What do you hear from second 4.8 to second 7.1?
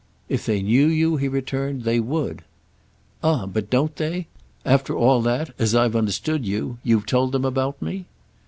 all that, as I've understood you you've